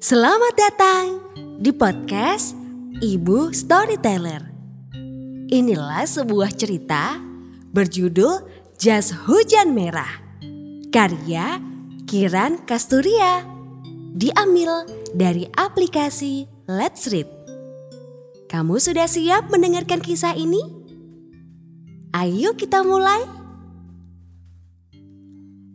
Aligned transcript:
Selamat 0.00 0.56
datang 0.56 1.20
di 1.60 1.76
podcast 1.76 2.56
Ibu 3.04 3.52
Storyteller. 3.52 4.48
Inilah 5.52 6.08
sebuah 6.08 6.56
cerita 6.56 7.20
berjudul 7.76 8.48
Jas 8.80 9.12
Hujan 9.12 9.76
Merah. 9.76 10.08
Karya 10.88 11.60
Kiran 12.08 12.64
Kasturia. 12.64 13.44
Diambil 14.16 14.88
dari 15.12 15.44
aplikasi 15.52 16.48
Let's 16.64 17.04
Read. 17.12 17.28
Kamu 18.48 18.80
sudah 18.80 19.04
siap 19.04 19.52
mendengarkan 19.52 20.00
kisah 20.00 20.32
ini? 20.32 20.64
Ayo 22.16 22.56
kita 22.56 22.80
mulai. 22.88 23.20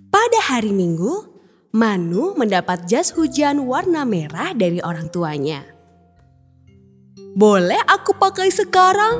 Pada 0.10 0.40
hari 0.50 0.73
Minggu, 0.73 1.35
Manu 1.76 2.32
mendapat 2.40 2.88
jas 2.88 3.12
hujan 3.12 3.68
warna 3.68 4.08
merah 4.08 4.56
dari 4.56 4.80
orang 4.80 5.12
tuanya. 5.12 5.60
Boleh 7.36 7.84
aku 7.84 8.16
pakai 8.16 8.48
sekarang? 8.48 9.16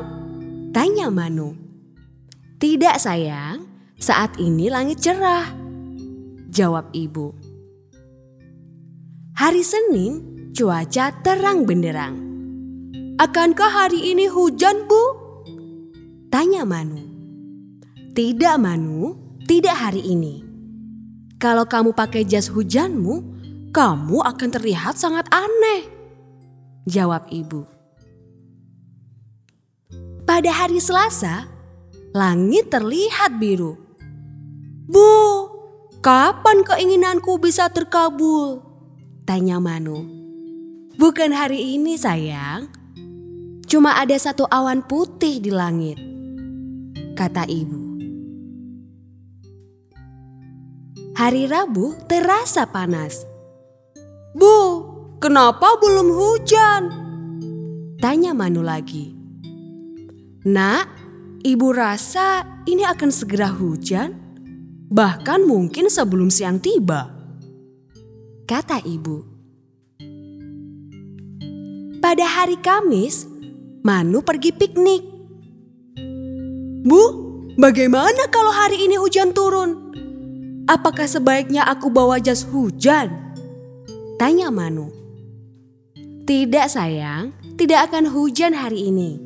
Tanya 0.72 1.12
Manu. 1.12 1.52
Tidak 2.56 2.96
sayang, 2.96 3.68
saat 4.00 4.40
ini 4.40 4.72
langit 4.72 5.04
cerah. 5.04 5.52
Jawab 6.48 6.96
ibu. 6.96 7.36
Hari 9.36 9.60
Senin, 9.60 10.48
cuaca 10.56 11.12
terang 11.28 11.68
benderang. 11.68 12.16
Akankah 13.20 13.84
hari 13.84 14.16
ini 14.16 14.32
hujan, 14.32 14.88
Bu? 14.88 15.04
Tanya 16.32 16.64
Manu. 16.64 17.04
Tidak, 18.16 18.56
Manu, 18.56 19.12
tidak 19.44 19.76
hari 19.76 20.08
ini. 20.08 20.45
Kalau 21.36 21.68
kamu 21.68 21.92
pakai 21.92 22.24
jas 22.24 22.48
hujanmu, 22.48 23.22
kamu 23.76 24.18
akan 24.24 24.50
terlihat 24.56 24.96
sangat 24.96 25.28
aneh. 25.30 25.84
Jawab 26.88 27.28
ibu. 27.28 27.68
Pada 30.26 30.50
hari 30.50 30.82
Selasa, 30.82 31.46
langit 32.16 32.74
terlihat 32.74 33.38
biru. 33.38 33.78
Bu, 34.88 35.14
kapan 36.00 36.66
keinginanku 36.66 37.38
bisa 37.38 37.70
terkabul? 37.70 38.64
Tanya 39.28 39.60
Manu. 39.62 40.02
Bukan 40.96 41.36
hari 41.36 41.76
ini 41.76 42.00
sayang. 42.00 42.72
Cuma 43.68 44.00
ada 44.00 44.16
satu 44.16 44.48
awan 44.48 44.86
putih 44.86 45.44
di 45.44 45.52
langit. 45.52 46.00
Kata 47.14 47.44
ibu. 47.46 47.85
Hari 51.16 51.48
Rabu 51.48 51.96
terasa 52.12 52.68
panas. 52.68 53.24
Bu, 54.36 54.84
kenapa 55.24 55.80
belum 55.80 56.12
hujan? 56.12 56.92
Tanya 58.04 58.36
Manu 58.36 58.60
lagi. 58.60 59.16
Nak, 60.44 60.86
ibu 61.40 61.72
rasa 61.72 62.44
ini 62.68 62.84
akan 62.84 63.16
segera 63.16 63.48
hujan. 63.48 64.12
Bahkan 64.92 65.48
mungkin 65.48 65.88
sebelum 65.88 66.28
siang 66.28 66.60
tiba. 66.60 67.08
Kata 68.44 68.84
ibu. 68.84 69.24
Pada 72.04 72.28
hari 72.28 72.60
Kamis, 72.60 73.24
Manu 73.88 74.20
pergi 74.20 74.52
piknik. 74.52 75.04
Bu, 76.84 77.04
bagaimana 77.56 78.28
kalau 78.28 78.52
hari 78.52 78.84
ini 78.84 79.00
hujan 79.00 79.32
turun? 79.32 79.86
Apakah 80.66 81.06
sebaiknya 81.06 81.62
aku 81.62 81.94
bawa 81.94 82.18
jas 82.18 82.42
hujan? 82.42 83.14
Tanya 84.18 84.50
Manu. 84.50 84.90
Tidak 86.26 86.66
sayang, 86.66 87.38
tidak 87.54 87.94
akan 87.94 88.10
hujan 88.10 88.58
hari 88.58 88.90
ini. 88.90 89.22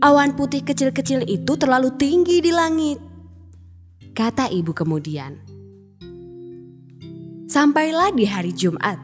Awan 0.00 0.32
putih 0.32 0.64
kecil-kecil 0.64 1.28
itu 1.28 1.52
terlalu 1.60 1.92
tinggi 2.00 2.40
di 2.40 2.48
langit. 2.48 2.96
Kata 4.16 4.48
ibu 4.48 4.72
kemudian. 4.72 5.36
Sampailah 7.52 8.16
di 8.16 8.24
hari 8.24 8.56
Jumat. 8.56 8.96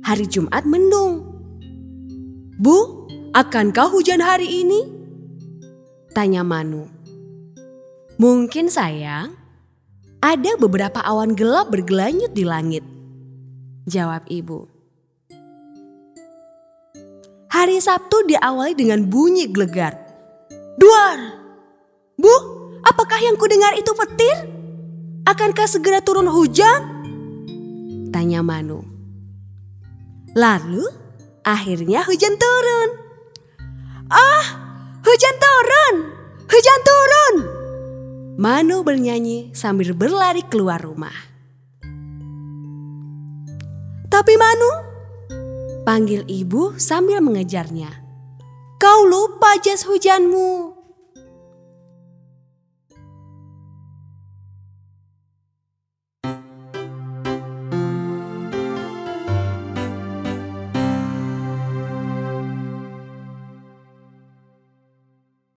Hari 0.00 0.24
Jumat 0.32 0.64
mendung. 0.64 1.28
Bu, 2.56 3.04
akankah 3.36 3.92
hujan 3.92 4.24
hari 4.24 4.64
ini? 4.64 4.80
Tanya 6.16 6.40
Manu. 6.40 6.88
Mungkin 8.16 8.72
sayang, 8.72 9.39
ada 10.20 10.52
beberapa 10.60 11.00
awan 11.00 11.32
gelap 11.32 11.72
bergelanyut 11.72 12.32
di 12.36 12.44
langit. 12.44 12.84
Jawab 13.88 14.28
ibu. 14.28 14.68
Hari 17.50 17.82
Sabtu 17.82 18.30
diawali 18.30 18.78
dengan 18.78 19.04
bunyi 19.08 19.50
gelegar. 19.50 19.96
Duar! 20.78 21.18
Bu, 22.20 22.34
apakah 22.84 23.18
yang 23.20 23.34
kudengar 23.40 23.74
itu 23.74 23.90
petir? 23.96 24.36
Akankah 25.26 25.66
segera 25.66 26.04
turun 26.04 26.28
hujan? 26.28 27.02
Tanya 28.12 28.44
Manu. 28.44 28.84
Lalu 30.36 30.84
akhirnya 31.42 32.06
hujan 32.06 32.36
turun. 32.38 32.88
Ah, 34.12 34.46
hujan 35.02 35.36
turun! 35.40 35.94
Hujan 36.46 36.80
turun! 36.86 37.19
Manu 38.40 38.80
bernyanyi 38.80 39.52
sambil 39.52 39.92
berlari 39.92 40.40
keluar 40.48 40.80
rumah. 40.80 41.12
Tapi 44.08 44.32
Manu, 44.40 44.72
panggil 45.84 46.24
ibu 46.24 46.72
sambil 46.80 47.20
mengejarnya. 47.20 47.92
Kau 48.80 49.04
lupa 49.04 49.60
jas 49.60 49.84
hujanmu. 49.84 50.79